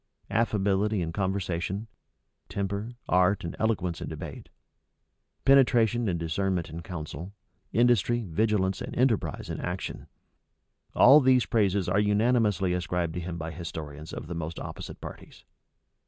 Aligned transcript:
Affability 0.31 0.99
in 1.03 1.13
conversation; 1.13 1.85
temper, 2.49 2.93
art, 3.07 3.43
and 3.43 3.55
eloquence 3.59 4.01
in 4.01 4.09
debate; 4.09 4.49
penetration 5.45 6.09
and 6.09 6.19
discernment 6.19 6.71
in 6.71 6.81
counsel; 6.81 7.35
industry, 7.71 8.25
vigilance, 8.27 8.81
and 8.81 8.95
enterprise 8.97 9.47
in 9.47 9.59
action; 9.61 10.07
all 10.95 11.19
these 11.19 11.45
praises 11.45 11.87
are 11.87 11.99
unanimously 11.99 12.73
ascribed 12.73 13.13
to 13.13 13.19
him 13.19 13.37
by 13.37 13.51
historians 13.51 14.11
of 14.11 14.25
the 14.25 14.33
most 14.33 14.59
opposite 14.59 14.99
parties. 15.01 15.45